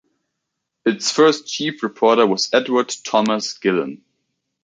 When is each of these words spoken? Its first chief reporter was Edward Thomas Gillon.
Its 0.83 1.11
first 1.11 1.45
chief 1.45 1.83
reporter 1.83 2.25
was 2.25 2.49
Edward 2.53 2.91
Thomas 3.03 3.53
Gillon. 3.59 4.03